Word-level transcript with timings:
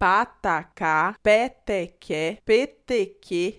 patacá, 0.00 1.14
peteque, 1.22 2.38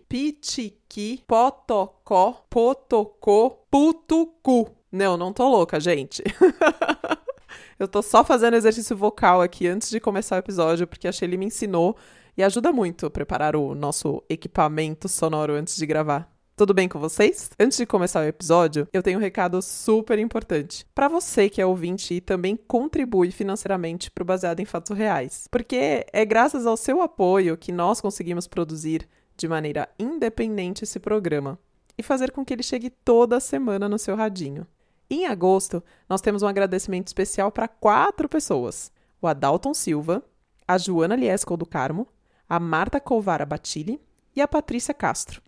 pitiqui, 0.09 1.23
potocó, 1.27 2.43
potocô, 2.49 3.59
putucu. 3.69 4.75
Não, 4.91 5.15
não 5.15 5.31
tô 5.31 5.47
louca, 5.47 5.79
gente. 5.79 6.23
Eu 7.77 7.87
tô 7.87 8.01
só 8.01 8.23
fazendo 8.23 8.55
exercício 8.55 8.97
vocal 8.97 9.39
aqui 9.39 9.67
antes 9.67 9.91
de 9.91 9.99
começar 9.99 10.35
o 10.35 10.39
episódio, 10.39 10.87
porque 10.87 11.07
a 11.07 11.11
Shelly 11.11 11.37
me 11.37 11.45
ensinou 11.45 11.95
e 12.35 12.41
ajuda 12.41 12.71
muito 12.71 13.05
a 13.05 13.11
preparar 13.11 13.55
o 13.55 13.75
nosso 13.75 14.23
equipamento 14.27 15.07
sonoro 15.07 15.53
antes 15.53 15.75
de 15.77 15.85
gravar. 15.85 16.27
Tudo 16.61 16.75
bem 16.75 16.87
com 16.87 16.99
vocês? 16.99 17.49
Antes 17.59 17.79
de 17.79 17.87
começar 17.87 18.21
o 18.21 18.27
episódio, 18.27 18.87
eu 18.93 19.01
tenho 19.01 19.17
um 19.17 19.21
recado 19.21 19.59
super 19.63 20.19
importante 20.19 20.85
para 20.93 21.07
você 21.07 21.49
que 21.49 21.59
é 21.59 21.65
ouvinte 21.65 22.13
e 22.13 22.21
também 22.21 22.55
contribui 22.55 23.31
financeiramente 23.31 24.11
para 24.11 24.21
o 24.21 24.25
Baseado 24.25 24.59
em 24.59 24.65
Fatos 24.65 24.95
Reais. 24.95 25.47
Porque 25.49 26.05
é 26.13 26.23
graças 26.23 26.67
ao 26.67 26.77
seu 26.77 27.01
apoio 27.01 27.57
que 27.57 27.71
nós 27.71 27.99
conseguimos 27.99 28.45
produzir 28.45 29.09
de 29.35 29.47
maneira 29.47 29.89
independente 29.97 30.83
esse 30.83 30.99
programa 30.99 31.57
e 31.97 32.03
fazer 32.03 32.29
com 32.29 32.45
que 32.45 32.53
ele 32.53 32.61
chegue 32.61 32.91
toda 32.91 33.39
semana 33.39 33.89
no 33.89 33.97
seu 33.97 34.15
radinho. 34.15 34.67
Em 35.09 35.25
agosto, 35.25 35.83
nós 36.07 36.21
temos 36.21 36.43
um 36.43 36.47
agradecimento 36.47 37.07
especial 37.07 37.51
para 37.51 37.67
quatro 37.67 38.29
pessoas: 38.29 38.91
o 39.19 39.25
Adalton 39.25 39.73
Silva, 39.73 40.23
a 40.67 40.77
Joana 40.77 41.15
Liesco 41.15 41.57
do 41.57 41.65
Carmo, 41.65 42.07
a 42.47 42.59
Marta 42.59 42.99
Colvara 42.99 43.47
Batilli 43.47 43.99
e 44.35 44.41
a 44.41 44.47
Patrícia 44.47 44.93
Castro. 44.93 45.41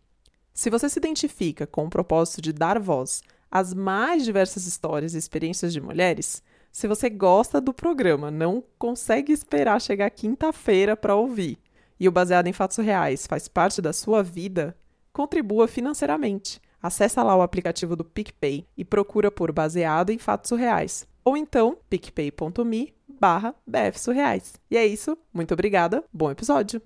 Se 0.54 0.70
você 0.70 0.88
se 0.88 1.00
identifica 1.00 1.66
com 1.66 1.86
o 1.86 1.90
propósito 1.90 2.42
de 2.42 2.54
dar 2.54 2.80
voz 2.80 3.24
às 3.50 3.74
mais 3.74 4.24
diversas 4.24 4.68
histórias 4.68 5.14
e 5.14 5.18
experiências 5.18 5.74
de 5.74 5.82
mulheres, 5.82 6.44
se 6.72 6.88
você 6.88 7.10
gosta 7.10 7.60
do 7.60 7.74
programa, 7.74 8.30
não 8.30 8.64
consegue 8.78 9.32
esperar 9.32 9.82
chegar 9.82 10.10
quinta-feira 10.12 10.96
para 10.96 11.16
ouvir, 11.16 11.58
e 12.00 12.08
o 12.08 12.12
Baseado 12.12 12.48
em 12.48 12.54
Fatos 12.54 12.78
Reais 12.78 13.26
faz 13.28 13.48
parte 13.48 13.82
da 13.82 13.94
sua 13.94 14.22
vida, 14.24 14.76
contribua 15.12 15.68
financeiramente. 15.68 16.62
Acesse 16.82 17.20
lá 17.20 17.36
o 17.36 17.42
aplicativo 17.42 17.96
do 17.96 18.04
PicPay 18.04 18.68
e 18.78 18.84
procura 18.84 19.32
por 19.32 19.52
Baseado 19.52 20.10
em 20.10 20.18
Fatos 20.18 20.52
Reais. 20.52 21.08
Ou 21.24 21.38
então, 21.38 21.78
picpay.me 21.90 22.94
barra 23.08 23.56
bfsurreais. 23.66 24.54
E 24.70 24.76
é 24.76 24.86
isso, 24.86 25.18
muito 25.34 25.54
obrigada, 25.54 26.04
bom 26.12 26.30
episódio! 26.30 26.82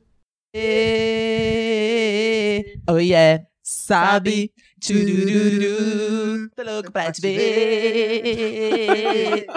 Oh 2.89 2.97
yeah, 2.97 3.45
sabe? 3.67 4.53
Tchurururu, 4.79 6.49
tô 6.55 6.63
louco 6.63 6.89
pra 6.89 7.11
te 7.11 7.19
ver. 7.19 7.37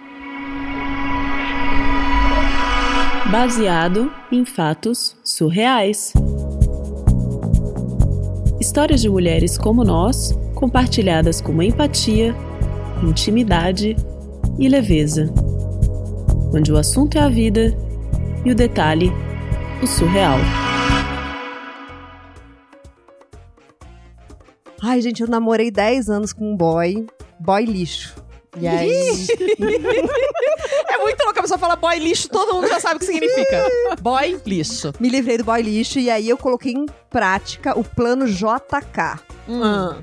Baseado 3.31 4.11
em 4.33 4.45
fatos 4.45 5.17
surreais. 5.23 6.13
Histórias 8.59 9.03
de 9.03 9.09
mulheres 9.09 9.59
como 9.59 9.85
nós, 9.85 10.33
compartilhadas 10.55 11.41
com 11.41 11.63
empatia, 11.63 12.35
intimidade 13.03 13.95
e 14.59 14.69
leveza. 14.69 15.33
Onde 16.53 16.73
o 16.73 16.79
assunto 16.79 17.19
é 17.19 17.21
a 17.21 17.29
vida 17.29 17.77
e 18.45 18.51
o 18.51 18.55
detalhe, 18.55 19.13
o 19.83 19.87
surreal. 19.87 20.39
Ai, 24.83 25.03
gente, 25.03 25.23
eu 25.23 25.29
namorei 25.29 25.71
10 25.71 26.09
anos 26.09 26.33
com 26.33 26.53
um 26.53 26.57
boy, 26.57 27.07
boy 27.39 27.65
lixo. 27.65 28.15
E 28.61 28.67
aí, 28.67 28.91
É 30.89 30.99
muito 30.99 31.23
louco 31.23 31.39
a 31.39 31.43
pessoa 31.43 31.59
fala 31.59 31.77
boy 31.77 31.99
lixo, 31.99 32.29
todo 32.29 32.55
mundo 32.55 32.67
já 32.69 32.81
sabe 32.81 32.97
o 32.97 32.99
que 32.99 33.07
significa. 33.07 33.65
Boy 34.01 34.41
lixo. 34.45 34.93
me 34.99 35.09
livrei 35.09 35.39
do 35.39 35.45
boy 35.45 35.61
lixo 35.63 35.99
e 35.99 36.11
aí 36.11 36.29
eu 36.29 36.37
coloquei 36.37 36.73
em 36.73 36.87
prática 37.11 37.79
o 37.79 37.85
plano 37.85 38.27
JK. 38.27 39.21
Ah, 39.63 39.97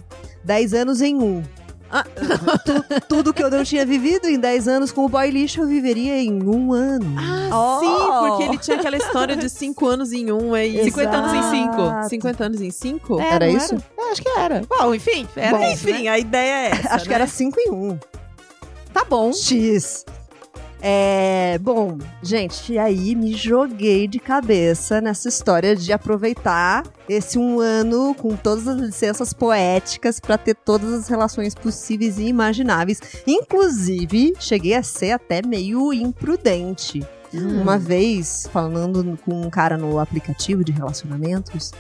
10 0.44 0.74
anos 0.74 1.02
em 1.02 1.16
um. 1.16 1.44
Tu- 2.66 3.02
tudo 3.08 3.34
que 3.34 3.44
eu 3.44 3.50
não 3.50 3.64
tinha 3.64 3.86
vivido 3.86 4.28
em 4.28 4.40
10 4.40 4.68
anos 4.68 4.92
com 4.92 5.06
o 5.06 5.10
boy 5.10 5.30
lixo, 5.30 5.62
eu 5.62 5.68
viveria 5.68 6.18
em 6.22 6.44
um 6.44 6.74
ano. 6.74 7.16
Ah, 7.18 7.80
sim, 7.80 8.30
porque 8.30 8.44
ele 8.44 8.58
tinha 8.58 8.78
aquela 8.78 8.98
história 8.98 9.36
de 9.36 9.50
5 9.50 9.86
anos 9.88 10.12
em 10.12 10.32
um, 10.32 10.56
é 10.56 10.66
isso. 10.66 10.86
50 10.86 11.16
anos 11.18 11.34
em 11.34 11.52
cinco. 11.52 11.82
Exato. 11.82 12.10
50 12.10 12.44
anos 12.46 12.62
em 12.62 12.72
5? 12.72 13.22
É, 13.22 13.30
Era 13.34 13.50
isso? 13.50 13.76
É, 13.98 14.12
acho 14.12 14.22
que 14.22 14.30
era. 14.30 14.62
Bom, 14.68 14.94
enfim, 14.96 15.28
era 15.36 15.58
Bom, 15.58 15.72
isso, 15.72 15.86
né? 15.88 15.92
Enfim, 15.94 16.08
a 16.08 16.20
ideia 16.20 16.54
é 16.68 16.72
essa. 16.72 16.96
Acho 16.96 17.06
que 17.08 17.14
era 17.14 17.28
5 17.28 17.60
em 17.60 17.72
1. 17.72 17.74
Um. 17.92 18.00
Tá 18.94 19.04
bom. 19.04 19.32
X. 19.34 20.06
É, 20.88 21.58
bom, 21.64 21.98
gente, 22.22 22.74
e 22.74 22.78
aí 22.78 23.16
me 23.16 23.34
joguei 23.34 24.08
de 24.08 24.20
cabeça 24.20 25.02
nessa 25.02 25.28
história 25.28 25.76
de 25.76 25.92
aproveitar 25.92 26.84
esse 27.10 27.40
um 27.40 27.60
ano 27.60 28.14
com 28.14 28.36
todas 28.36 28.68
as 28.68 28.80
licenças 28.80 29.34
poéticas 29.34 30.20
pra 30.20 30.38
ter 30.38 30.54
todas 30.54 30.94
as 30.94 31.08
relações 31.08 31.56
possíveis 31.56 32.20
e 32.20 32.26
imagináveis. 32.26 33.02
Inclusive, 33.26 34.36
cheguei 34.40 34.76
a 34.76 34.84
ser 34.84 35.14
até 35.14 35.42
meio 35.44 35.92
imprudente. 35.92 37.04
Uma 37.34 37.80
vez, 37.80 38.48
falando 38.54 39.18
com 39.26 39.42
um 39.42 39.50
cara 39.50 39.78
no 39.78 39.98
aplicativo 39.98 40.64
de 40.64 40.72
relacionamentos, 40.72 41.72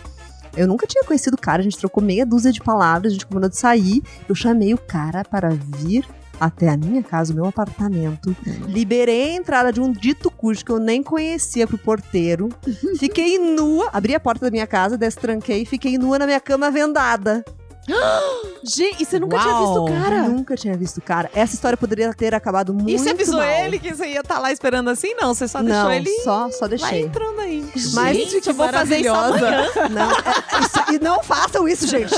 eu 0.57 0.65
nunca 0.67 0.87
tinha 0.87 1.03
conhecido 1.03 1.35
o 1.35 1.39
cara, 1.39 1.59
a 1.59 1.63
gente 1.63 1.77
trocou 1.77 2.01
meia 2.01 2.25
dúzia 2.25 2.51
de 2.51 2.59
palavras, 2.59 3.11
a 3.11 3.13
gente 3.13 3.27
combinou 3.27 3.51
de 3.51 3.57
sair, 3.57 4.01
eu 4.27 4.33
chamei 4.33 4.73
o 4.73 4.79
cara 4.79 5.23
para 5.23 5.49
vir 5.49 6.07
até 6.39 6.69
a 6.69 6.77
minha 6.77 7.03
casa, 7.03 7.33
o 7.33 7.35
meu 7.35 7.45
apartamento. 7.45 8.35
Liberei 8.67 9.31
a 9.31 9.35
entrada 9.35 9.71
de 9.71 9.81
um 9.81 9.91
dito 9.91 10.29
cujo 10.29 10.63
que 10.63 10.71
eu 10.71 10.79
nem 10.79 11.01
conhecia 11.01 11.67
pro 11.67 11.77
porteiro. 11.77 12.49
Fiquei 12.99 13.37
nua, 13.37 13.89
abri 13.93 14.15
a 14.15 14.19
porta 14.19 14.45
da 14.45 14.51
minha 14.51 14.67
casa, 14.67 14.97
destranquei 14.97 15.61
e 15.63 15.65
fiquei 15.65 15.97
nua 15.97 16.19
na 16.19 16.25
minha 16.25 16.39
cama 16.39 16.71
vendada. 16.71 17.43
Gente, 18.63 19.03
e 19.03 19.05
você 19.05 19.19
nunca 19.19 19.37
tinha 19.37 19.53
Uau. 19.53 19.65
visto 19.65 19.83
o 19.83 20.01
cara? 20.03 20.21
Nunca 20.27 20.55
tinha 20.55 20.75
visto 20.75 20.97
o 20.97 21.01
cara. 21.01 21.29
Essa 21.35 21.53
história 21.53 21.77
poderia 21.77 22.11
ter 22.13 22.33
acabado 22.33 22.73
muito 22.73 22.89
E 22.89 22.97
você 22.97 23.11
avisou 23.11 23.37
mal. 23.37 23.47
ele 23.47 23.77
que 23.77 23.93
você 23.93 24.07
ia 24.07 24.21
estar 24.21 24.39
lá 24.39 24.51
esperando 24.51 24.89
assim? 24.89 25.13
Não, 25.21 25.33
você 25.35 25.47
só 25.47 25.59
Não, 25.61 25.65
deixou 25.67 25.91
ele 25.91 26.09
só, 26.23 26.49
só 26.49 26.67
deixei. 26.67 27.01
entrando 27.01 27.39
aí. 27.41 27.63
Mas, 27.93 28.17
Gente, 28.17 28.41
que 28.41 28.49
eu 28.49 28.53
vou 28.55 28.67
fazer 28.69 28.97
isso 28.97 29.09
amanhã. 29.09 29.65
Não, 29.91 30.11
é- 30.11 30.15
isso- 30.61 30.93
e 30.95 30.99
não 30.99 31.21
façam 31.23 31.67
isso, 31.67 31.85
gente. 31.87 32.13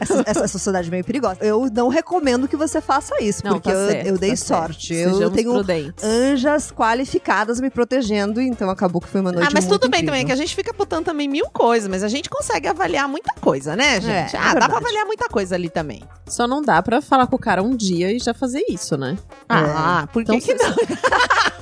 Essa, 0.00 0.22
essa 0.26 0.48
sociedade 0.48 0.88
é 0.88 0.90
meio 0.90 1.04
perigosa. 1.04 1.36
Eu 1.40 1.68
não 1.72 1.88
recomendo 1.88 2.46
que 2.48 2.56
você 2.56 2.80
faça 2.80 3.22
isso, 3.22 3.42
Não, 3.44 3.52
porque 3.52 3.70
tá 3.70 3.74
eu, 3.76 3.88
certo, 3.90 4.06
eu 4.06 4.18
dei 4.18 4.30
tá 4.30 4.36
sorte. 4.36 4.94
Eu 4.94 5.14
Sejamos 5.14 5.34
tenho 5.36 5.52
prudentes. 5.52 6.02
anjas 6.04 6.70
qualificadas 6.70 7.60
me 7.60 7.68
protegendo, 7.70 8.40
então 8.40 8.70
acabou 8.70 9.00
que 9.00 9.08
foi 9.08 9.20
uma 9.20 9.32
noite 9.32 9.46
Ah, 9.48 9.50
mas 9.52 9.66
tudo 9.66 9.88
bem 9.88 10.00
incrível. 10.00 10.06
também, 10.06 10.26
que 10.26 10.32
a 10.32 10.36
gente 10.36 10.54
fica 10.54 10.72
botando 10.72 11.04
também 11.06 11.28
mil 11.28 11.46
coisas, 11.50 11.88
mas 11.88 12.02
a 12.04 12.08
gente 12.08 12.28
consegue 12.30 12.68
avaliar 12.68 13.08
muita 13.08 13.32
coisa, 13.40 13.74
né, 13.76 14.00
gente? 14.00 14.34
É, 14.36 14.38
é 14.38 14.40
ah, 14.40 14.42
dá 14.42 14.50
verdade. 14.52 14.68
pra 14.68 14.78
avaliar 14.78 15.06
muita 15.10 15.28
coisa 15.28 15.56
ali 15.56 15.68
também. 15.68 16.04
Só 16.28 16.46
não 16.46 16.62
dá 16.62 16.80
pra 16.80 17.02
falar 17.02 17.26
com 17.26 17.34
o 17.34 17.38
cara 17.38 17.60
um 17.64 17.74
dia 17.74 18.12
e 18.12 18.20
já 18.20 18.32
fazer 18.32 18.64
isso, 18.68 18.96
né? 18.96 19.18
Ah, 19.48 20.08
por 20.12 20.24
que, 20.24 20.32
Então, 20.32 20.40
que 20.40 20.54
não? 20.54 20.70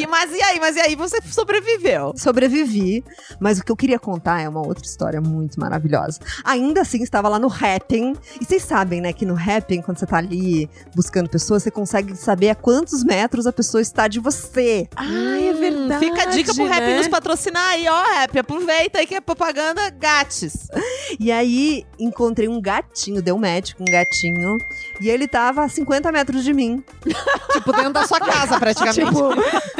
E, 0.00 0.06
mas 0.06 0.32
e 0.32 0.42
aí? 0.42 0.60
Mas 0.60 0.76
e 0.76 0.80
aí? 0.80 0.94
Você 0.94 1.18
sobreviveu? 1.22 2.12
Sobrevivi, 2.16 3.04
mas 3.40 3.58
o 3.58 3.64
que 3.64 3.72
eu 3.72 3.76
queria 3.76 3.98
contar 3.98 4.40
é 4.40 4.48
uma 4.48 4.64
outra 4.64 4.84
história 4.84 5.20
muito 5.20 5.58
maravilhosa. 5.58 6.20
Ainda 6.44 6.82
assim, 6.82 7.02
estava 7.02 7.28
lá 7.28 7.38
no 7.38 7.48
Happn. 7.48 8.14
E 8.40 8.44
vocês 8.44 8.62
sabem, 8.62 9.00
né, 9.00 9.12
que 9.12 9.26
no 9.26 9.34
Happn, 9.34 9.82
quando 9.82 9.98
você 9.98 10.06
tá 10.06 10.18
ali 10.18 10.70
buscando 10.94 11.28
pessoas, 11.28 11.62
você 11.62 11.70
consegue 11.70 12.14
saber 12.16 12.50
a 12.50 12.54
quantos 12.54 13.02
metros 13.04 13.46
a 13.46 13.52
pessoa 13.52 13.80
está 13.80 14.06
de 14.06 14.20
você. 14.20 14.88
Ai, 14.94 15.48
é 15.48 15.52
verdade. 15.88 16.04
Fica 16.04 16.22
a 16.22 16.32
dica 16.32 16.54
pro 16.54 16.64
Rap 16.66 16.80
né? 16.80 16.96
nos 16.98 17.08
patrocinar 17.08 17.64
aí, 17.70 17.88
ó, 17.88 18.02
Rap. 18.02 18.38
Aproveita 18.38 18.98
aí 18.98 19.06
que 19.06 19.14
é 19.14 19.20
propaganda 19.20 19.88
grátis. 19.90 20.68
E 21.18 21.30
aí, 21.32 21.84
encontrei 21.98 22.48
um 22.48 22.60
gatinho, 22.60 23.22
deu 23.22 23.38
match 23.38 23.74
com 23.74 23.82
um 23.82 23.90
gatinho. 23.92 24.58
E 25.00 25.08
ele 25.08 25.26
tava 25.28 25.64
a 25.64 25.68
50 25.68 26.10
metros 26.12 26.44
de 26.44 26.52
mim. 26.52 26.82
tipo, 27.52 27.72
dentro 27.72 27.92
da 27.92 28.06
sua 28.06 28.20
casa, 28.20 28.58
praticamente. 28.60 29.00
Tipo, 29.06 29.30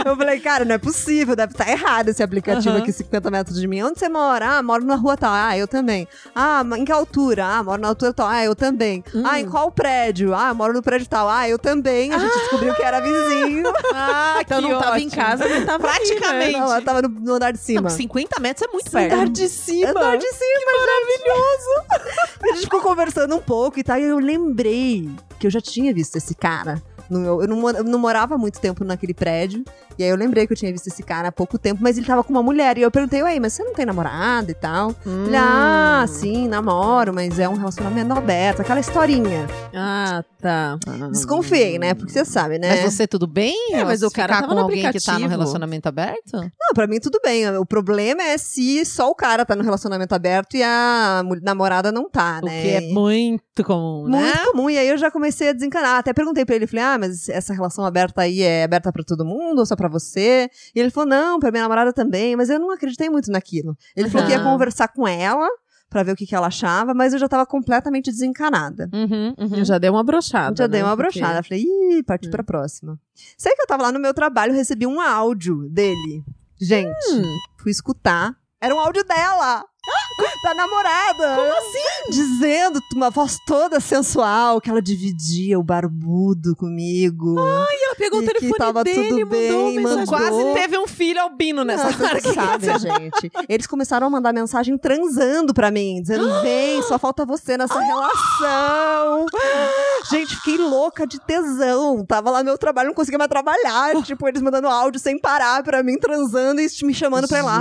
eu 0.04 0.16
falei, 0.16 0.40
cara, 0.40 0.64
não 0.64 0.74
é 0.74 0.78
possível, 0.78 1.34
deve 1.36 1.52
estar 1.52 1.68
errado 1.68 2.08
esse 2.08 2.22
aplicativo 2.22 2.70
Aham. 2.70 2.78
aqui, 2.78 2.92
50 2.92 3.30
metros 3.30 3.60
de 3.60 3.66
mim. 3.66 3.82
Onde 3.82 3.98
você 3.98 4.08
mora? 4.08 4.58
Ah, 4.58 4.62
moro 4.62 4.84
na 4.84 4.94
rua 4.96 5.16
tal. 5.16 5.32
Ah, 5.32 5.56
eu 5.56 5.66
também. 5.66 6.06
Ah, 6.34 6.62
em 6.76 6.84
que 6.84 6.92
altura? 6.92 7.44
Ah, 7.44 7.62
moro 7.62 7.80
na 7.80 7.88
altura 7.88 8.12
tal. 8.12 8.28
Ah, 8.28 8.44
eu 8.44 8.54
também. 8.54 9.02
Ah, 9.24 9.40
em 9.40 9.48
qual 9.48 9.70
prédio? 9.70 10.34
Ah, 10.34 10.52
moro 10.54 10.72
no 10.72 10.82
prédio 10.82 11.08
tal. 11.08 11.28
Ah, 11.28 11.48
eu 11.48 11.58
também. 11.58 12.12
A 12.12 12.18
gente 12.18 12.32
descobriu 12.38 12.74
que 12.74 12.82
era 12.82 13.00
vizinho. 13.00 13.72
ah, 13.94 14.38
Então 14.46 14.60
não 14.60 14.78
tava 14.78 15.00
em 15.00 15.08
casa, 15.10 15.48
não 15.48 15.66
tava 15.66 15.88
né? 15.98 16.04
Praticamente. 16.04 16.52
Não, 16.52 16.62
ela 16.62 16.82
tava 16.82 17.02
no, 17.02 17.08
no 17.08 17.34
andar 17.34 17.52
de 17.52 17.58
cima. 17.58 17.82
Não, 17.82 17.90
50 17.90 18.40
metros 18.40 18.68
é 18.68 18.72
muito 18.72 18.90
perto. 18.90 19.12
Andar 19.12 19.28
de 19.28 19.48
cima. 19.48 19.90
Andar 19.90 20.16
de 20.16 20.28
cima, 20.28 20.72
maravilhoso. 20.80 22.16
E 22.46 22.50
a 22.50 22.54
gente 22.54 22.64
ficou 22.64 22.80
conversando 22.80 23.34
um 23.34 23.40
pouco 23.40 23.80
e 23.80 23.82
tal, 23.82 23.98
e 23.98 24.04
eu 24.04 24.18
lembrei 24.18 25.10
que 25.38 25.46
eu 25.46 25.50
já 25.50 25.60
tinha 25.60 25.92
visto 25.92 26.16
esse 26.16 26.34
cara. 26.34 26.80
Eu, 27.10 27.48
não, 27.48 27.70
eu 27.70 27.84
não 27.84 27.98
morava 27.98 28.36
muito 28.36 28.60
tempo 28.60 28.84
naquele 28.84 29.14
prédio. 29.14 29.64
E 29.98 30.04
aí 30.04 30.10
eu 30.10 30.16
lembrei 30.16 30.46
que 30.46 30.52
eu 30.52 30.56
tinha 30.56 30.70
visto 30.72 30.88
esse 30.88 31.02
cara 31.02 31.28
há 31.28 31.32
pouco 31.32 31.58
tempo, 31.58 31.80
mas 31.82 31.96
ele 31.96 32.06
tava 32.06 32.22
com 32.22 32.30
uma 32.32 32.42
mulher. 32.42 32.76
E 32.78 32.82
eu 32.82 32.90
perguntei, 32.90 33.22
ué, 33.22 33.38
mas 33.40 33.54
você 33.54 33.64
não 33.64 33.72
tem 33.72 33.86
namorada 33.86 34.50
e 34.50 34.54
tal? 34.54 34.94
Ele, 35.04 35.36
ah, 35.36 36.04
sim, 36.08 36.48
namoro, 36.48 37.12
mas 37.14 37.38
é 37.38 37.48
um 37.48 37.54
relacionamento 37.54 38.12
aberto, 38.12 38.60
aquela 38.60 38.80
historinha. 38.80 39.46
Ah, 39.74 40.22
tá. 40.40 40.78
Desconfiei, 41.10 41.78
né? 41.78 41.94
Porque 41.94 42.12
você 42.12 42.24
sabe, 42.24 42.58
né? 42.58 42.82
Mas 42.82 42.92
você 42.94 43.06
tudo 43.06 43.26
bem? 43.26 43.56
É, 43.72 43.84
mas 43.84 44.02
o 44.02 44.10
cara 44.10 44.40
tava 44.40 44.48
com 44.54 44.58
alguém 44.60 44.90
que 44.90 45.02
tá 45.02 45.18
no 45.18 45.28
relacionamento 45.28 45.88
aberto? 45.88 46.32
Não, 46.34 46.74
pra 46.74 46.86
mim 46.86 47.00
tudo 47.00 47.18
bem. 47.22 47.48
O 47.56 47.64
problema 47.66 48.22
é 48.22 48.38
se 48.38 48.84
só 48.84 49.10
o 49.10 49.14
cara 49.14 49.44
tá 49.44 49.54
no 49.56 49.62
relacionamento 49.62 50.14
aberto 50.14 50.56
e 50.56 50.62
a 50.62 51.22
namorada 51.42 51.90
não 51.90 52.08
tá, 52.08 52.40
O 52.42 52.46
né? 52.46 52.62
que 52.62 52.68
é 52.68 52.80
muito 52.92 53.64
comum, 53.64 54.08
né? 54.08 54.20
Muito 54.20 54.50
comum, 54.52 54.70
e 54.70 54.78
aí 54.78 54.88
eu 54.88 54.98
já 54.98 55.10
comecei 55.10 55.48
a 55.48 55.52
desencanar. 55.52 55.98
Até 55.98 56.12
perguntei 56.12 56.44
pra 56.44 56.54
ele, 56.54 56.66
falei, 56.66 56.84
ah, 56.84 56.98
mas 56.98 57.28
essa 57.28 57.54
relação 57.54 57.84
aberta 57.84 58.22
aí 58.22 58.42
é 58.42 58.64
aberta 58.64 58.92
pra 58.92 59.02
todo 59.02 59.24
mundo 59.24 59.58
ou 59.60 59.66
só 59.66 59.74
pra 59.76 59.85
você? 59.88 60.50
E 60.74 60.80
ele 60.80 60.90
falou, 60.90 61.08
não, 61.08 61.38
pra 61.38 61.50
minha 61.50 61.62
namorada 61.62 61.92
também, 61.92 62.36
mas 62.36 62.48
eu 62.50 62.58
não 62.58 62.70
acreditei 62.70 63.08
muito 63.10 63.30
naquilo. 63.30 63.76
Ele 63.96 64.08
falou 64.10 64.26
que 64.26 64.32
ia 64.32 64.42
conversar 64.42 64.88
com 64.88 65.06
ela 65.06 65.48
pra 65.88 66.02
ver 66.02 66.12
o 66.12 66.16
que, 66.16 66.26
que 66.26 66.34
ela 66.34 66.48
achava, 66.48 66.92
mas 66.92 67.12
eu 67.12 67.18
já 67.18 67.28
tava 67.28 67.46
completamente 67.46 68.10
desencanada. 68.10 68.90
Uhum, 68.92 69.34
uhum. 69.38 69.56
Eu 69.58 69.64
já 69.64 69.78
dei 69.78 69.88
uma 69.88 70.02
brochada. 70.02 70.54
Já 70.56 70.66
dei 70.66 70.82
né? 70.82 70.86
uma 70.88 70.96
Porque- 70.96 71.18
brochada. 71.20 71.42
Falei, 71.42 71.62
ih, 71.64 72.02
parti 72.02 72.28
pra 72.28 72.42
próxima. 72.42 72.98
Sei 73.38 73.54
que 73.54 73.62
eu 73.62 73.66
tava 73.66 73.84
lá 73.84 73.92
no 73.92 74.00
meu 74.00 74.12
trabalho, 74.12 74.52
recebi 74.52 74.86
um 74.86 75.00
áudio 75.00 75.68
dele. 75.70 76.24
Gente, 76.60 77.12
Hum. 77.12 77.22
fui 77.58 77.70
escutar. 77.70 78.34
Era 78.60 78.74
um 78.74 78.80
áudio 78.80 79.04
dela! 79.04 79.64
Da 80.42 80.54
namorada! 80.54 81.34
Como 81.34 81.52
assim? 81.52 82.10
Dizendo, 82.10 82.80
uma 82.94 83.10
voz 83.10 83.36
toda 83.44 83.80
sensual, 83.80 84.60
que 84.60 84.70
ela 84.70 84.80
dividia 84.80 85.58
o 85.58 85.62
barbudo 85.62 86.54
comigo. 86.54 87.36
Ela 87.38 87.94
pegou 87.98 88.20
o 88.20 88.22
E 88.22 88.26
que 88.26 88.32
telefone 88.34 88.58
tava 88.58 88.84
dele, 88.84 89.08
tudo 89.08 89.20
mandou 89.20 89.30
bem, 89.30 89.76
mensagem. 89.76 89.82
mandou. 89.82 90.06
Quase 90.06 90.54
teve 90.54 90.78
um 90.78 90.86
filho 90.86 91.20
albino 91.20 91.64
nessa 91.64 91.86
hora. 91.86 92.20
sabe, 92.20 92.66
gente. 92.78 93.32
Eles 93.48 93.66
começaram 93.66 94.06
a 94.06 94.10
mandar 94.10 94.32
mensagem 94.32 94.78
transando 94.78 95.52
pra 95.52 95.70
mim, 95.70 96.00
dizendo: 96.00 96.28
vem, 96.42 96.80
só 96.82 96.96
falta 96.98 97.24
você 97.26 97.56
nessa 97.56 97.78
relação. 97.80 99.26
Gente, 100.10 100.36
fiquei 100.36 100.58
louca 100.58 101.06
de 101.06 101.18
tesão. 101.18 102.04
Tava 102.06 102.30
lá 102.30 102.38
no 102.38 102.44
meu 102.44 102.58
trabalho, 102.58 102.88
não 102.88 102.94
conseguia 102.94 103.18
mais 103.18 103.28
trabalhar. 103.28 104.00
Tipo, 104.04 104.28
eles 104.28 104.40
mandando 104.40 104.68
áudio 104.68 105.00
sem 105.00 105.18
parar 105.18 105.64
pra 105.64 105.82
mim, 105.82 105.98
transando 105.98 106.60
e 106.60 106.68
me 106.84 106.94
chamando 106.94 107.26
pra 107.26 107.38
ir 107.38 107.42
lá. 107.42 107.60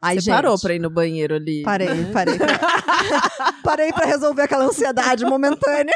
Ai, 0.00 0.14
Você 0.14 0.20
gente. 0.22 0.34
parou 0.34 0.58
pra 0.58 0.74
ir 0.74 0.78
no 0.78 0.90
banheiro 0.90 1.34
ali. 1.34 1.62
Parei, 1.62 2.04
parei. 2.12 2.36
Pra... 2.38 3.52
parei 3.64 3.92
pra 3.92 4.06
resolver 4.06 4.42
aquela 4.42 4.64
ansiedade 4.64 5.24
momentânea. 5.24 5.94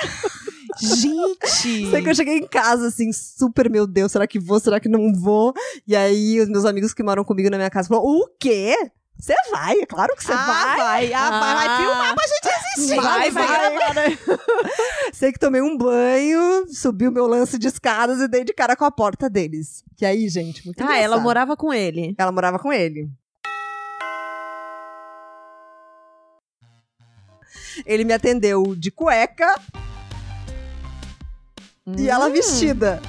Gente! 0.80 1.90
Sei 1.90 2.02
que 2.02 2.08
eu 2.08 2.14
cheguei 2.14 2.38
em 2.38 2.46
casa, 2.46 2.88
assim, 2.88 3.12
super, 3.12 3.70
meu 3.70 3.86
Deus, 3.86 4.10
será 4.12 4.26
que 4.26 4.38
vou, 4.40 4.58
será 4.58 4.80
que 4.80 4.88
não 4.88 5.12
vou? 5.14 5.52
E 5.86 5.94
aí, 5.94 6.40
os 6.40 6.48
meus 6.48 6.64
amigos 6.64 6.94
que 6.94 7.02
moram 7.02 7.24
comigo 7.24 7.50
na 7.50 7.56
minha 7.56 7.70
casa 7.70 7.88
falaram, 7.88 8.08
o 8.08 8.26
quê? 8.40 8.74
Você 9.18 9.34
vai? 9.52 9.78
É 9.78 9.86
claro 9.86 10.16
que 10.16 10.24
você 10.24 10.32
ah, 10.32 10.36
vai. 10.36 10.76
vai. 10.78 11.12
Ah, 11.12 11.30
vai, 11.30 11.54
vai 11.54 11.66
Ah. 11.68 11.76
filmar 11.76 12.14
pra 12.14 12.24
gente 12.26 12.48
assistir. 12.48 12.96
Vai, 12.96 13.30
vai 13.30 13.46
gravar, 13.46 13.94
né? 13.94 14.18
Sei 15.12 15.30
que 15.32 15.38
tomei 15.38 15.60
um 15.60 15.76
banho, 15.78 16.66
subi 16.72 17.06
o 17.06 17.12
meu 17.12 17.26
lance 17.28 17.56
de 17.56 17.68
escadas 17.68 18.18
e 18.20 18.26
dei 18.26 18.42
de 18.42 18.52
cara 18.52 18.74
com 18.74 18.84
a 18.84 18.90
porta 18.90 19.30
deles. 19.30 19.84
Que 19.96 20.04
aí, 20.04 20.28
gente, 20.28 20.64
muito 20.64 20.82
Ah, 20.82 20.98
ela 20.98 21.20
morava 21.20 21.56
com 21.56 21.72
ele. 21.72 22.16
Ela 22.18 22.32
morava 22.32 22.58
com 22.58 22.72
ele. 22.72 23.08
Ele 27.86 28.04
me 28.04 28.12
atendeu 28.12 28.74
de 28.76 28.90
cueca 28.90 29.54
e 31.98 32.08
ela 32.08 32.28
Hum. 32.28 32.32
vestida. 32.32 33.00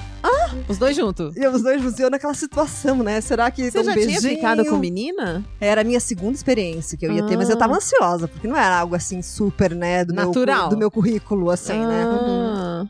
Os 0.68 0.78
dois 0.78 0.96
juntos. 0.96 1.36
E 1.36 1.46
os 1.46 1.62
dois 1.62 1.82
funcionam 1.82 2.10
naquela 2.12 2.32
situação, 2.32 3.02
né? 3.02 3.20
Será 3.20 3.50
que 3.50 3.70
Você 3.70 3.80
um 3.80 3.84
já 3.84 3.92
beijinho? 3.94 4.20
tinha 4.20 4.30
ficado 4.36 4.64
com 4.64 4.78
menina? 4.78 5.44
Era 5.60 5.82
a 5.82 5.84
minha 5.84 6.00
segunda 6.00 6.32
experiência 6.34 6.96
que 6.96 7.04
eu 7.04 7.12
ia 7.12 7.22
ter, 7.26 7.36
mas 7.36 7.50
eu 7.50 7.56
tava 7.58 7.74
ansiosa, 7.76 8.26
porque 8.26 8.48
não 8.48 8.56
era 8.56 8.78
algo 8.78 8.94
assim 8.94 9.20
super, 9.20 9.74
né, 9.74 10.02
do, 10.02 10.14
meu, 10.14 10.26
Natural. 10.26 10.68
do 10.70 10.78
meu 10.78 10.90
currículo, 10.90 11.50
assim, 11.50 11.78
né? 11.78 12.06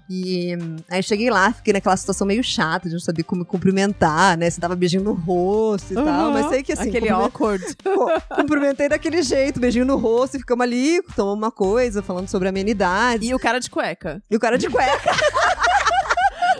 E 0.09 0.57
aí 0.91 1.03
cheguei 1.03 1.31
lá, 1.31 1.53
fiquei 1.53 1.73
naquela 1.73 1.97
situação 1.97 2.27
meio 2.27 2.43
chata, 2.43 2.89
de 2.89 2.95
não 2.95 3.01
saber 3.01 3.23
como 3.23 3.41
me 3.41 3.47
cumprimentar, 3.47 4.37
né? 4.37 4.51
Você 4.51 4.61
tava 4.61 4.77
beijinho 4.77 5.03
no 5.03 5.13
rosto 5.13 5.93
e 5.93 5.95
tal, 5.95 6.07
Aham. 6.07 6.31
mas 6.33 6.49
sei 6.49 6.63
que 6.63 6.73
assim. 6.73 6.89
Aquele 6.89 7.09
awkward. 7.09 7.65
Cumprimentei 8.37 8.89
daquele 8.89 9.23
jeito, 9.23 9.61
beijinho 9.61 9.85
no 9.85 9.97
rosto, 9.97 10.37
e 10.37 10.41
ficamos 10.41 10.63
ali, 10.63 11.03
tomamos 11.17 11.39
uma 11.39 11.51
coisa, 11.51 12.03
falando 12.03 12.29
sobre 12.29 12.49
amenidades. 12.49 13.29
E 13.29 13.35
o 13.35 13.39
cara 13.39 13.59
de 13.59 13.71
cueca. 13.71 14.23
E 14.31 14.37
o 14.37 14.41
cara 14.41 14.59
de 14.59 14.69
cueca. 14.69 15.11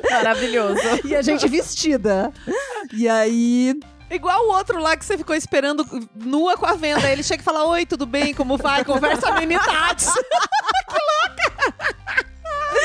Maravilhoso. 0.11 0.81
e 1.05 1.15
a 1.15 1.23
gente 1.23 1.49
vestida. 1.49 2.33
E 2.93 3.09
aí. 3.09 3.79
Igual 4.11 4.47
o 4.47 4.53
outro 4.53 4.79
lá 4.79 4.97
que 4.97 5.05
você 5.05 5.17
ficou 5.17 5.35
esperando 5.35 5.85
nua 6.15 6.57
com 6.57 6.67
a 6.67 6.75
venda. 6.75 7.11
Ele 7.11 7.23
chega 7.23 7.41
e 7.41 7.45
fala: 7.45 7.65
Oi, 7.65 7.87
tudo 7.87 8.07
bem? 8.07 8.35
Como 8.35 8.57
vai? 8.57 8.85
Conversa 8.85 9.29
amenidades. 9.29 10.09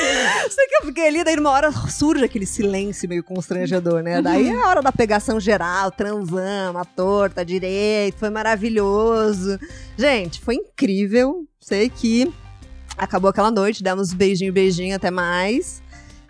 Sei 0.50 0.66
que 0.66 0.76
eu 0.76 0.86
fiquei 0.86 1.08
ali, 1.08 1.24
daí 1.24 1.36
numa 1.36 1.50
hora 1.50 1.70
surge 1.72 2.24
aquele 2.24 2.46
silêncio 2.46 3.08
meio 3.08 3.22
constrangedor, 3.22 4.02
né? 4.02 4.20
Daí 4.20 4.48
é 4.48 4.54
a 4.54 4.68
hora 4.68 4.82
da 4.82 4.92
pegação 4.92 5.38
geral, 5.38 5.90
transamos, 5.90 6.80
a 6.80 6.84
torta, 6.84 7.44
direito, 7.44 8.18
foi 8.18 8.30
maravilhoso. 8.30 9.58
Gente, 9.96 10.40
foi 10.40 10.56
incrível. 10.56 11.44
Sei 11.60 11.88
que 11.88 12.32
acabou 12.96 13.30
aquela 13.30 13.50
noite, 13.50 13.82
demos 13.82 14.12
beijinho, 14.12 14.52
beijinho 14.52 14.96
até 14.96 15.10
mais. 15.10 15.82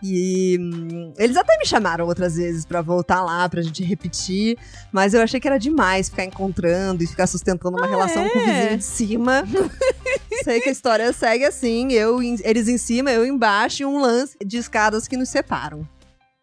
E 0.03 0.57
hum, 0.59 1.13
eles 1.19 1.37
até 1.37 1.59
me 1.59 1.67
chamaram 1.67 2.07
outras 2.07 2.37
vezes 2.37 2.65
pra 2.65 2.81
voltar 2.81 3.23
lá, 3.23 3.49
pra 3.49 3.61
gente 3.61 3.85
repetir. 3.85 4.57
Mas 4.91 5.13
eu 5.13 5.21
achei 5.21 5.39
que 5.39 5.47
era 5.47 5.59
demais 5.59 6.09
ficar 6.09 6.25
encontrando 6.25 7.03
e 7.03 7.07
ficar 7.07 7.27
sustentando 7.27 7.77
uma 7.77 7.87
relação 7.87 8.29
com 8.29 8.39
o 8.39 8.43
é? 8.43 8.61
vizinho 8.61 8.79
de 8.79 8.85
cima. 8.85 9.45
Sei 10.43 10.61
que 10.61 10.69
a 10.69 10.73
história 10.73 11.13
segue 11.13 11.45
assim, 11.45 11.93
eu, 11.93 12.23
eles 12.23 12.69
em 12.69 12.79
cima, 12.79 13.11
eu 13.11 13.25
embaixo 13.25 13.83
e 13.83 13.87
um 13.87 14.01
lance 14.01 14.37
de 14.45 14.57
escadas 14.57 15.07
que 15.07 15.17
nos 15.17 15.29
separam. 15.29 15.87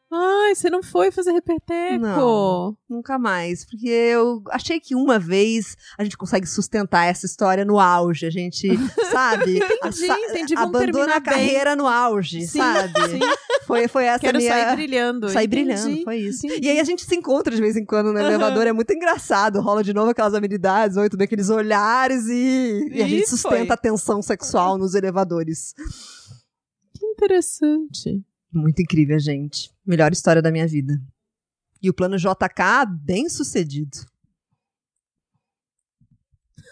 Ai, 0.10 0.56
você 0.56 0.70
não 0.70 0.82
foi 0.82 1.12
fazer 1.12 1.32
repeteco. 1.34 2.00
Não. 2.00 2.78
Nunca 2.90 3.20
mais, 3.20 3.66
porque 3.66 3.90
eu 3.90 4.42
achei 4.52 4.80
que 4.80 4.96
uma 4.96 5.20
vez 5.20 5.76
a 5.98 6.04
gente 6.06 6.16
consegue 6.18 6.48
sustentar 6.48 7.04
essa 7.06 7.26
história 7.26 7.66
no 7.66 7.78
auge, 7.78 8.26
a 8.26 8.30
gente, 8.30 8.70
sabe? 9.12 9.58
Entendi, 9.58 9.78
Asa- 9.82 10.20
entendi, 10.30 10.56
vamos 10.56 10.76
abandona 10.82 11.16
a 11.18 11.22
carreira 11.22 11.76
no 11.76 11.86
auge, 11.88 12.48
Sim, 12.48 12.58
sabe? 12.60 12.94
sim. 13.10 13.20
Foi, 13.66 13.90
foi 13.90 14.06
essa 14.06 14.20
Quero 14.20 14.38
minha... 14.38 14.50
sair 14.50 14.76
brilhando. 14.76 15.30
Sair 15.30 15.46
Entendi, 15.46 15.66
brilhando, 15.66 16.04
foi 16.06 16.16
isso. 16.20 16.46
entendi. 16.48 16.66
E 16.66 16.70
aí 16.70 16.80
a 16.80 16.84
gente 16.86 17.04
se 17.04 17.14
encontra 17.14 17.54
de 17.54 17.62
vez 17.62 17.76
em 17.76 17.84
quando 17.84 18.14
no 18.14 18.20
elevador, 18.20 18.66
é 18.66 18.72
muito 18.72 18.94
engraçado. 18.94 19.60
Rola 19.60 19.84
de 19.84 19.94
novo 19.94 20.12
aquelas 20.12 20.34
habilidades, 20.34 20.96
oi, 20.96 21.10
tudo 21.10 21.20
bem, 21.20 21.26
aqueles 21.26 21.50
olhares 21.50 22.28
e, 22.28 22.88
e 22.94 23.02
a 23.02 23.06
E 23.06 23.10
gente 23.10 23.28
foi. 23.28 23.38
sustenta 23.38 23.74
a 23.74 23.78
tensão 23.78 24.22
sexual 24.22 24.78
nos 24.78 24.96
elevadores. 24.96 25.74
Que 26.98 27.06
interessante. 27.06 28.22
Muito 28.52 28.82
incrível, 28.82 29.20
gente. 29.20 29.72
Melhor 29.86 30.12
história 30.12 30.42
da 30.42 30.52
minha 30.52 30.68
vida. 30.68 31.00
E 31.82 31.90
o 31.90 31.94
plano 31.94 32.18
JK, 32.18 32.86
bem 33.04 33.30
sucedido. 33.30 33.98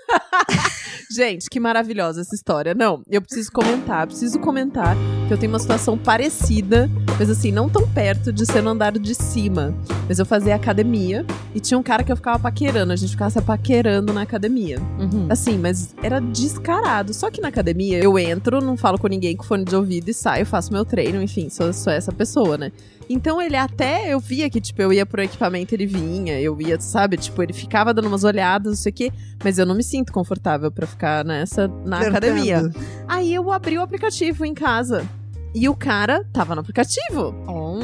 Gente, 1.11 1.49
que 1.49 1.59
maravilhosa 1.59 2.21
essa 2.21 2.35
história. 2.35 2.73
Não, 2.73 3.03
eu 3.07 3.21
preciso 3.21 3.51
comentar, 3.51 4.07
preciso 4.07 4.39
comentar 4.39 4.95
que 5.27 5.33
eu 5.33 5.37
tenho 5.37 5.51
uma 5.51 5.59
situação 5.59 5.97
parecida 5.97 6.89
Mas 7.17 7.29
assim, 7.29 7.51
não 7.51 7.67
tão 7.67 7.87
perto 7.87 8.31
de 8.31 8.45
ser 8.45 8.61
no 8.61 8.71
andar 8.71 8.91
de 8.97 9.15
cima. 9.15 9.73
Mas 10.07 10.19
eu 10.19 10.25
fazia 10.25 10.55
academia 10.55 11.25
e 11.53 11.59
tinha 11.59 11.77
um 11.77 11.83
cara 11.83 12.03
que 12.03 12.11
eu 12.11 12.15
ficava 12.15 12.37
paquerando. 12.37 12.91
A 12.91 12.95
gente 12.95 13.11
ficava 13.11 13.31
se 13.31 13.41
paquerando 13.41 14.13
na 14.13 14.21
academia. 14.21 14.79
Uhum. 14.99 15.27
Assim, 15.29 15.57
mas 15.57 15.95
era 16.03 16.19
descarado. 16.19 17.13
Só 17.13 17.31
que 17.31 17.41
na 17.41 17.47
academia 17.47 18.03
eu 18.03 18.19
entro, 18.19 18.61
não 18.61 18.77
falo 18.77 18.99
com 18.99 19.07
ninguém 19.07 19.35
com 19.35 19.43
fone 19.43 19.63
de 19.63 19.75
ouvido 19.75 20.09
e 20.09 20.13
saio, 20.13 20.45
faço 20.45 20.71
meu 20.71 20.85
treino, 20.85 21.21
enfim, 21.21 21.49
sou, 21.49 21.71
sou 21.73 21.91
essa 21.91 22.11
pessoa, 22.11 22.57
né? 22.57 22.71
Então 23.09 23.41
ele 23.41 23.55
até, 23.55 24.13
eu 24.13 24.19
via 24.19 24.49
que, 24.49 24.59
tipo, 24.59 24.81
eu 24.81 24.91
ia 24.91 25.05
pro 25.05 25.21
equipamento, 25.21 25.75
ele 25.75 25.85
vinha, 25.85 26.39
eu 26.39 26.59
ia, 26.59 26.79
sabe? 26.79 27.17
Tipo, 27.17 27.43
ele 27.43 27.53
ficava 27.53 27.93
dando 27.93 28.07
umas 28.07 28.23
olhadas, 28.23 28.71
não 28.71 28.77
sei 28.77 28.91
o 28.91 28.93
quê, 28.95 29.11
mas 29.43 29.59
eu 29.59 29.65
não 29.65 29.75
me 29.75 29.83
sinto 29.83 30.11
confortável 30.11 30.71
pra 30.71 30.87
ficar 30.87 31.23
nessa, 31.23 31.67
na 31.67 31.97
Flertando. 31.97 32.17
academia. 32.17 32.71
Aí 33.07 33.33
eu 33.33 33.51
abri 33.51 33.77
o 33.77 33.81
aplicativo 33.81 34.43
em 34.43 34.53
casa. 34.53 35.07
E 35.55 35.69
o 35.69 35.75
cara 35.75 36.23
tava 36.33 36.53
no 36.53 36.59
aplicativo. 36.61 37.33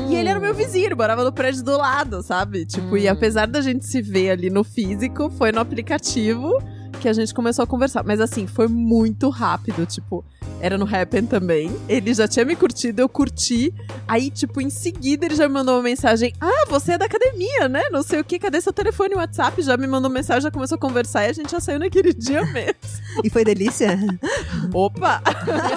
E 0.09 0.15
ele 0.15 0.27
era 0.27 0.39
meu 0.41 0.53
vizinho, 0.53 0.87
ele 0.87 0.95
morava 0.95 1.23
no 1.23 1.31
prédio 1.31 1.63
do 1.63 1.77
lado, 1.77 2.21
sabe? 2.21 2.65
Tipo, 2.65 2.97
e 2.97 3.07
Hum. 3.07 3.11
apesar 3.13 3.47
da 3.47 3.61
gente 3.61 3.85
se 3.85 4.01
ver 4.01 4.31
ali 4.31 4.49
no 4.49 4.63
físico, 4.63 5.29
foi 5.31 5.51
no 5.53 5.61
aplicativo 5.61 6.61
que 6.99 7.07
a 7.07 7.13
gente 7.13 7.33
começou 7.33 7.63
a 7.63 7.67
conversar. 7.67 8.03
Mas 8.03 8.19
assim, 8.19 8.45
foi 8.45 8.67
muito 8.67 9.29
rápido, 9.29 9.85
tipo, 9.85 10.23
era 10.59 10.77
no 10.77 10.85
Happen 10.85 11.25
também. 11.25 11.71
Ele 11.89 12.13
já 12.13 12.27
tinha 12.27 12.45
me 12.45 12.55
curtido, 12.55 12.99
eu 12.99 13.09
curti. 13.09 13.73
Aí, 14.07 14.29
tipo, 14.29 14.61
em 14.61 14.69
seguida 14.69 15.25
ele 15.25 15.35
já 15.35 15.47
me 15.47 15.53
mandou 15.53 15.75
uma 15.77 15.81
mensagem: 15.81 16.31
Ah, 16.39 16.65
você 16.69 16.91
é 16.91 16.97
da 16.99 17.05
academia, 17.05 17.67
né? 17.69 17.83
Não 17.91 18.03
sei 18.03 18.19
o 18.19 18.23
que, 18.23 18.37
cadê 18.37 18.59
seu 18.61 18.71
telefone 18.73 19.13
e 19.13 19.17
WhatsApp? 19.17 19.59
Já 19.63 19.77
me 19.77 19.87
mandou 19.87 20.11
mensagem, 20.11 20.43
já 20.43 20.51
começou 20.51 20.75
a 20.75 20.79
conversar 20.79 21.23
e 21.25 21.29
a 21.29 21.33
gente 21.33 21.49
já 21.51 21.59
saiu 21.59 21.79
naquele 21.79 22.13
dia 22.13 22.45
mesmo. 22.45 22.75
E 23.23 23.29
foi 23.29 23.43
delícia? 23.43 23.97
Opa! 24.73 25.21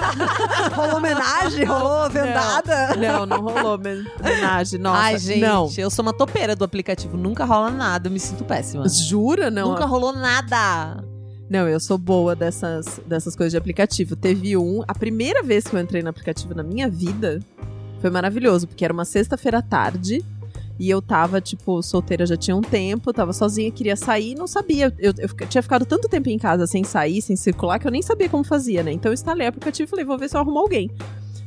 rolou 0.75 0.97
homenagem? 0.97 1.63
Rolou 1.65 2.09
vendada? 2.09 2.95
Não, 2.95 3.25
não 3.25 3.41
rolou 3.41 3.77
men- 3.77 4.05
homenagem. 4.19 4.79
Nossa, 4.79 4.99
Ai, 5.01 5.17
gente, 5.17 5.41
não. 5.41 5.69
eu 5.77 5.89
sou 5.89 6.03
uma 6.03 6.13
topeira 6.13 6.55
do 6.55 6.63
aplicativo. 6.63 7.17
Nunca 7.17 7.45
rola 7.45 7.69
nada, 7.71 8.07
eu 8.07 8.11
me 8.11 8.19
sinto 8.19 8.43
péssima. 8.43 8.87
Jura? 8.87 9.49
Não. 9.51 9.69
Nunca 9.71 9.85
rolou 9.85 10.13
nada. 10.13 11.03
Não, 11.49 11.67
eu 11.67 11.79
sou 11.79 11.97
boa 11.97 12.35
dessas, 12.35 12.99
dessas 13.05 13.35
coisas 13.35 13.51
de 13.51 13.57
aplicativo. 13.57 14.15
Teve 14.15 14.57
um. 14.57 14.83
A 14.87 14.95
primeira 14.95 15.43
vez 15.43 15.67
que 15.67 15.75
eu 15.75 15.79
entrei 15.79 16.01
no 16.01 16.09
aplicativo 16.09 16.55
na 16.55 16.63
minha 16.63 16.89
vida 16.89 17.39
foi 18.01 18.09
maravilhoso, 18.09 18.67
porque 18.67 18.83
era 18.83 18.93
uma 18.93 19.05
sexta-feira 19.05 19.59
à 19.59 19.61
tarde. 19.61 20.23
E 20.79 20.89
eu 20.89 21.01
tava, 21.01 21.39
tipo, 21.39 21.81
solteira 21.81 22.25
já 22.25 22.35
tinha 22.35 22.55
um 22.55 22.61
tempo, 22.61 23.13
tava 23.13 23.31
sozinha, 23.31 23.71
queria 23.71 23.95
sair, 23.95 24.35
não 24.35 24.45
sabia. 24.47 24.93
Eu, 24.99 25.13
eu 25.17 25.29
fica- 25.29 25.45
tinha 25.45 25.61
ficado 25.63 25.85
tanto 25.85 26.09
tempo 26.09 26.29
em 26.29 26.37
casa 26.37 26.67
sem 26.67 26.83
sair, 26.83 27.21
sem 27.21 27.35
circular, 27.35 27.79
que 27.79 27.87
eu 27.87 27.91
nem 27.91 28.01
sabia 28.01 28.27
como 28.29 28.43
fazia, 28.43 28.83
né? 28.83 28.91
Então 28.91 29.09
eu 29.09 29.13
instalei 29.13 29.45
o 29.45 29.49
aplicativo 29.49 29.87
e 29.87 29.89
falei, 29.89 30.03
vou 30.05 30.17
ver 30.17 30.29
se 30.29 30.35
eu 30.35 30.41
arrumo 30.41 30.59
alguém. 30.59 30.91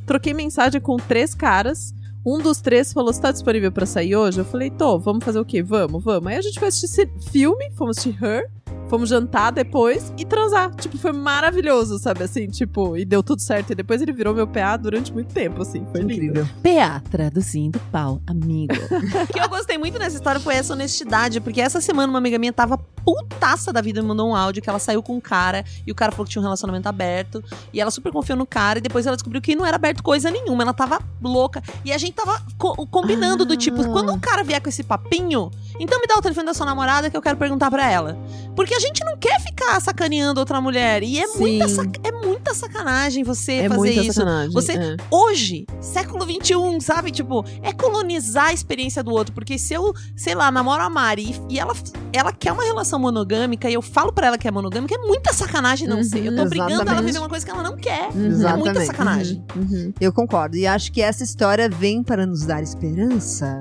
Troquei 0.05 0.33
mensagem 0.33 0.81
com 0.81 0.97
três 0.97 1.35
caras. 1.35 1.93
Um 2.25 2.39
dos 2.39 2.59
três 2.59 2.91
falou: 2.91 3.13
Você 3.13 3.21
tá 3.21 3.31
disponível 3.31 3.71
pra 3.71 3.85
sair 3.85 4.15
hoje? 4.15 4.39
Eu 4.39 4.45
falei: 4.45 4.69
Tô, 4.69 4.99
vamos 4.99 5.23
fazer 5.23 5.39
o 5.39 5.45
quê? 5.45 5.63
Vamos, 5.63 6.03
vamos. 6.03 6.27
Aí 6.27 6.35
a 6.37 6.41
gente 6.41 6.59
foi 6.59 6.67
assistir 6.67 7.09
filme, 7.31 7.71
fomos 7.75 7.97
assistir 7.97 8.21
Her, 8.21 8.49
fomos 8.89 9.09
jantar 9.09 9.51
depois 9.51 10.11
e 10.17 10.25
transar. 10.25 10.73
Tipo, 10.75 10.97
foi 10.97 11.11
maravilhoso, 11.13 11.99
sabe? 11.99 12.23
Assim, 12.23 12.47
tipo, 12.47 12.97
e 12.97 13.05
deu 13.05 13.21
tudo 13.23 13.41
certo. 13.41 13.71
E 13.71 13.75
depois 13.75 14.01
ele 14.01 14.11
virou 14.11 14.33
meu 14.33 14.47
PA 14.47 14.75
durante 14.77 15.13
muito 15.13 15.33
tempo, 15.33 15.61
assim. 15.61 15.85
Foi 15.91 16.01
lindo. 16.01 16.13
Incrível. 16.13 16.49
PA, 16.63 17.01
traduzindo 17.09 17.79
pau, 17.91 18.21
amigo. 18.27 18.73
o 19.29 19.33
que 19.33 19.39
eu 19.39 19.47
gostei 19.49 19.77
muito 19.77 19.97
nessa 19.99 20.15
história 20.15 20.39
foi 20.41 20.55
essa 20.55 20.73
honestidade, 20.73 21.39
porque 21.39 21.61
essa 21.61 21.79
semana 21.79 22.09
uma 22.11 22.17
amiga 22.19 22.37
minha 22.39 22.51
tava 22.51 22.77
putaça 22.77 23.71
da 23.71 23.81
vida, 23.81 24.01
me 24.01 24.07
mandou 24.07 24.29
um 24.29 24.35
áudio 24.35 24.61
que 24.61 24.69
ela 24.69 24.79
saiu 24.79 25.01
com 25.01 25.15
um 25.15 25.21
cara 25.21 25.63
e 25.85 25.91
o 25.91 25.95
cara 25.95 26.11
falou 26.11 26.25
que 26.25 26.31
tinha 26.31 26.41
um 26.41 26.43
relacionamento 26.43 26.87
aberto 26.87 27.43
e 27.73 27.79
ela 27.79 27.89
super 27.91 28.11
confiou 28.11 28.37
no 28.37 28.45
cara 28.45 28.79
e 28.79 28.81
depois 28.81 29.05
ela 29.05 29.15
descobriu 29.15 29.41
que 29.41 29.55
não 29.55 29.65
era 29.65 29.75
aberto 29.77 30.03
coisa 30.03 30.29
nenhuma, 30.29 30.63
ela 30.63 30.73
tava 30.73 30.99
louca. 31.21 31.61
E 31.85 31.91
a 31.91 31.97
gente 31.97 32.13
tava 32.13 32.41
co- 32.57 32.85
combinando 32.87 33.45
do 33.45 33.55
tipo, 33.55 33.83
quando 33.91 34.11
um 34.11 34.19
cara 34.19 34.43
vier 34.43 34.61
com 34.61 34.69
esse 34.69 34.83
papinho, 34.83 35.49
então 35.79 35.99
me 35.99 36.07
dá 36.07 36.15
o 36.17 36.21
telefone 36.21 36.45
da 36.47 36.53
sua 36.53 36.65
namorada 36.65 37.09
que 37.09 37.15
eu 37.17 37.21
quero 37.21 37.37
perguntar 37.37 37.69
pra 37.71 37.89
ela. 37.89 38.17
Porque 38.55 38.73
a 38.75 38.79
gente 38.79 39.03
não 39.05 39.17
quer 39.17 39.39
ficar 39.41 39.79
sacaneando 39.81 40.39
outra 40.39 40.59
mulher 40.59 41.01
e 41.03 41.19
é, 41.19 41.27
muita, 41.27 41.67
sac- 41.69 41.99
muita 42.23 42.53
sacanagem 42.53 43.23
você 43.23 43.53
É 43.53 43.69
fazer 43.69 43.77
muita 43.77 44.01
isso 44.01 44.13
sacanagem. 44.13 44.51
Você- 44.53 44.73
é. 44.73 44.97
hoje, 45.11 45.65
século 45.81 46.23
XXI, 46.25 46.79
sabe? 46.81 47.11
Tipo, 47.11 47.45
é 47.61 47.71
colonizar 47.73 48.47
a 48.47 48.53
experiência 48.53 49.03
do 49.03 49.11
outro. 49.11 49.33
Porque 49.33 49.57
se 49.57 49.73
eu, 49.73 49.93
sei 50.15 50.35
lá, 50.35 50.51
namoro 50.51 50.81
a 50.83 50.89
Mari 50.89 51.35
e, 51.49 51.55
e 51.55 51.59
ela, 51.59 51.73
ela 52.13 52.31
quer 52.31 52.51
uma 52.51 52.63
relação 52.63 52.99
monogâmica 52.99 53.69
e 53.69 53.73
eu 53.73 53.81
falo 53.81 54.11
pra 54.13 54.27
ela 54.27 54.37
que 54.37 54.47
é 54.47 54.51
monogâmica, 54.51 54.95
é 54.95 54.97
muita 54.99 55.33
sacanagem 55.33 55.87
não 55.87 55.97
Uhum, 55.97 56.03
ser. 56.03 56.25
Eu 56.25 56.35
tô 56.35 56.41
obrigando 56.43 56.71
ela 56.71 56.81
a 56.81 56.83
exatamente. 56.83 57.05
viver 57.05 57.19
uma 57.19 57.29
coisa 57.29 57.45
que 57.45 57.51
ela 57.51 57.63
não 57.63 57.77
quer. 57.77 58.09
Uhum. 58.13 58.23
É 58.25 58.27
Exatamente. 58.27 58.63
muita 58.65 58.85
sacanagem. 58.85 59.43
Uhum. 59.55 59.93
Eu 59.99 60.13
concordo. 60.13 60.55
E 60.57 60.65
acho 60.67 60.91
que 60.91 61.01
essa 61.01 61.23
história 61.23 61.69
vem 61.69 62.01
para 62.03 62.25
nos 62.25 62.45
dar 62.45 62.61
esperança 62.63 63.59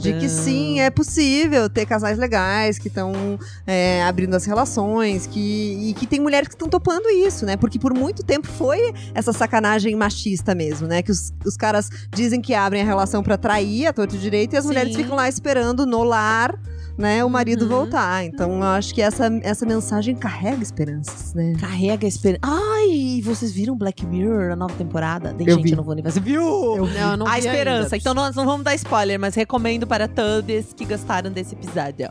de 0.00 0.12
que 0.14 0.28
sim, 0.28 0.80
é 0.80 0.90
possível 0.90 1.68
ter 1.70 1.86
casais 1.86 2.18
legais 2.18 2.78
que 2.78 2.88
estão 2.88 3.12
abrindo 4.06 4.34
as 4.34 4.44
relações, 4.44 5.26
que, 5.26 5.88
e 5.90 5.94
que 5.94 6.06
tem 6.06 6.20
mulheres 6.20 6.48
que 6.48 6.54
estão 6.54 6.68
topando 6.68 7.08
isso, 7.08 7.44
né? 7.46 7.56
Porque 7.56 7.78
por 7.78 7.92
muito 7.96 8.22
tempo 8.22 8.46
foi 8.46 8.92
essa 9.14 9.32
sacanagem 9.32 9.94
machista 9.96 10.54
mesmo, 10.54 10.86
né? 10.86 11.02
Que 11.02 11.10
os, 11.10 11.32
os 11.44 11.56
caras 11.56 11.88
dizem 12.14 12.40
que 12.40 12.54
abrem 12.54 12.82
a 12.82 12.84
relação 12.84 13.22
pra 13.22 13.36
trair 13.36 13.86
a 13.86 13.92
torto 13.92 14.14
e 14.14 14.18
direito 14.18 14.54
e 14.54 14.56
as 14.56 14.62
Sim. 14.62 14.68
mulheres 14.68 14.94
ficam 14.94 15.16
lá 15.16 15.28
esperando 15.28 15.84
no 15.86 16.02
lar, 16.04 16.58
né, 16.98 17.22
o 17.24 17.28
marido 17.28 17.62
Uhum. 17.62 17.68
voltar. 17.68 18.24
Então 18.24 18.56
eu 18.56 18.62
acho 18.62 18.94
que 18.94 19.02
essa, 19.02 19.26
essa 19.42 19.66
mensagem 19.66 20.14
carrega 20.14 20.62
esperanças, 20.62 21.34
né? 21.34 21.54
Carrega 21.60 22.06
esperança. 22.06 22.40
Ai, 22.42 23.20
vocês 23.22 23.52
viram 23.52 23.76
Black 23.76 24.04
Mirror, 24.06 24.52
a 24.52 24.56
nova 24.56 24.74
temporada? 24.74 25.34
Tem 25.34 25.46
Eu 25.48 25.56
gente 25.56 25.70
vi. 25.70 25.76
no 25.76 25.88
universo. 25.90 26.20
Viu? 26.20 26.42
Não, 26.86 27.10
eu 27.12 27.16
não 27.16 27.26
a 27.26 27.32
vi 27.32 27.38
esperança. 27.40 27.84
ainda. 27.84 27.96
Então 27.96 28.14
nós 28.14 28.34
não 28.34 28.44
vamos 28.46 28.64
dar 28.64 28.74
spoiler, 28.74 29.18
mas 29.20 29.34
recomendo 29.34 29.86
para 29.86 30.08
todos 30.08 30.72
que 30.74 30.84
gostaram 30.86 31.30
desse 31.30 31.54
episódio. 31.54 32.10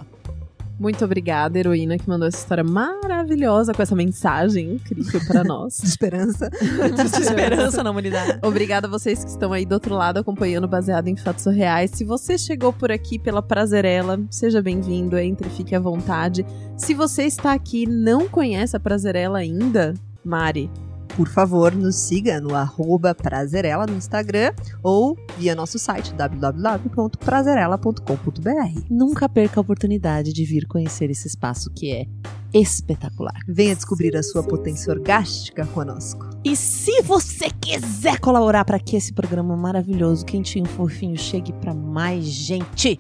Muito 0.78 1.06
obrigada, 1.06 1.58
heroína, 1.58 1.98
que 1.98 2.08
mandou 2.08 2.28
essa 2.28 2.38
história 2.38 2.64
maravilhosa 2.64 3.74
com 3.74 3.82
essa 3.82 3.96
mensagem 3.96 4.74
incrível 4.74 5.22
pra 5.26 5.44
nós. 5.46 5.78
De 5.78 5.88
esperança. 5.88 6.50
De 6.50 7.02
esperança 7.22 7.82
na 7.84 7.92
humanidade. 7.92 8.40
Obrigada 8.44 8.88
a 8.88 8.90
vocês 8.90 9.24
que 9.24 9.30
estão 9.30 9.54
aí 9.54 9.66
do 9.66 9.74
outro 9.74 9.96
lado 9.96 10.20
acompanhando 10.20 10.68
baseado 10.68 11.08
em 11.08 11.16
fatos 11.16 11.46
reais. 11.46 11.92
Se 11.92 12.04
você 12.04 12.38
chegou 12.38 12.74
por 12.74 12.92
aqui 12.92 13.18
pela 13.18 13.42
Prazerela, 13.42 14.20
seja 14.30 14.62
bem-vindo, 14.62 15.18
entre, 15.18 15.50
fique 15.50 15.74
à 15.74 15.80
vontade. 15.80 16.46
Se 16.76 16.94
você 16.94 17.24
está 17.24 17.54
aqui 17.54 17.84
e 17.84 17.88
não 17.88 18.28
conhece 18.28 18.76
a 18.76 18.80
Prazerela 18.80 19.40
ainda, 19.40 19.94
Mari, 20.24 20.70
Por 21.16 21.30
favor, 21.30 21.74
nos 21.74 21.96
siga 21.96 22.42
no 22.42 22.54
arroba 22.54 23.16
Prazerela 23.16 23.86
no 23.86 23.96
Instagram 23.96 24.52
ou 24.84 25.18
via 25.38 25.56
nosso 25.56 25.80
site 25.80 26.14
www.prazerela.com.br. 26.14 28.82
Nunca 28.90 29.30
perca 29.30 29.58
a 29.60 29.62
oportunidade 29.62 30.34
de 30.34 30.44
vir 30.44 30.68
conhecer 30.68 31.10
esse 31.10 31.30
espaço 31.30 31.72
que 31.72 31.94
é 31.94 32.06
espetacular. 32.54 33.40
Venha 33.48 33.74
descobrir 33.74 34.18
a 34.18 34.24
sua 34.24 34.44
potência 34.44 34.92
orgástica 34.92 35.66
conosco. 35.68 36.30
E 36.44 36.54
se 36.54 37.02
você 37.02 37.50
quiser 37.50 38.20
colaborar 38.20 38.66
para 38.66 38.80
que 38.80 38.98
esse 38.98 39.14
programa 39.14 39.56
maravilhoso, 39.56 40.26
quentinho, 40.26 40.66
fofinho, 40.66 41.18
chegue 41.18 41.54
para 41.54 41.74
mais 41.74 42.26
gente, 42.26 43.00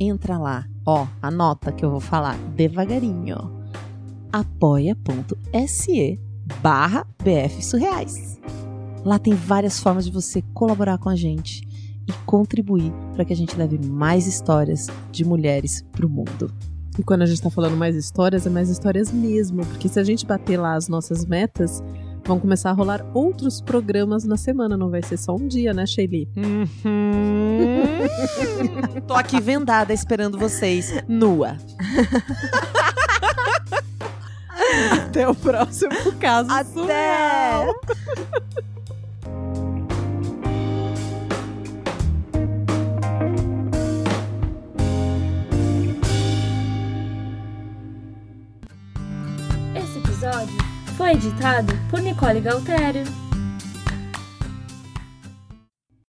entra 0.00 0.38
lá. 0.38 0.64
Ó, 0.86 1.06
anota 1.20 1.72
que 1.72 1.84
eu 1.84 1.90
vou 1.90 2.00
falar 2.00 2.38
devagarinho. 2.56 3.52
apoia.se 4.32 6.18
barra 6.62 7.06
BF 7.22 7.64
Surreais. 7.64 8.38
Lá 9.04 9.18
tem 9.18 9.34
várias 9.34 9.78
formas 9.78 10.04
de 10.04 10.12
você 10.12 10.42
colaborar 10.54 10.98
com 10.98 11.08
a 11.08 11.16
gente 11.16 11.66
e 12.06 12.12
contribuir 12.24 12.92
para 13.14 13.24
que 13.24 13.32
a 13.32 13.36
gente 13.36 13.56
leve 13.56 13.78
mais 13.78 14.26
histórias 14.26 14.88
de 15.10 15.24
mulheres 15.24 15.84
pro 15.92 16.08
mundo. 16.08 16.52
e 16.98 17.02
quando 17.02 17.22
a 17.22 17.26
gente 17.26 17.40
tá 17.40 17.50
falando 17.50 17.76
mais 17.76 17.94
histórias, 17.94 18.46
é 18.46 18.50
mais 18.50 18.68
histórias 18.68 19.12
mesmo, 19.12 19.64
porque 19.66 19.88
se 19.88 20.00
a 20.00 20.04
gente 20.04 20.26
bater 20.26 20.58
lá 20.58 20.74
as 20.74 20.88
nossas 20.88 21.24
metas, 21.24 21.82
vão 22.24 22.40
começar 22.40 22.70
a 22.70 22.72
rolar 22.72 23.04
outros 23.14 23.60
programas 23.60 24.24
na 24.24 24.36
semana, 24.36 24.76
não 24.76 24.90
vai 24.90 25.02
ser 25.02 25.16
só 25.16 25.34
um 25.34 25.46
dia, 25.46 25.72
né, 25.72 25.86
Shelly? 25.86 26.28
Tô 29.06 29.14
aqui 29.14 29.40
vendada 29.40 29.92
esperando 29.92 30.38
vocês, 30.38 30.92
nua. 31.06 31.56
Até 34.92 35.28
o 35.28 35.34
próximo 35.34 36.12
caso. 36.18 36.50
Até! 36.50 37.64
Esse 49.74 49.98
episódio 49.98 50.58
foi 50.96 51.12
editado 51.12 51.72
por 51.90 52.00
Nicole 52.00 52.40
Galtério. 52.40 53.27